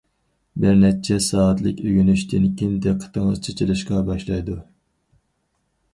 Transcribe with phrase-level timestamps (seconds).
[0.61, 4.57] بىر نەچچە سائەتلىك ئۆگىنىشتىن كېيىن دىققىتىڭىز چېچىلىشقا باشلايدۇ.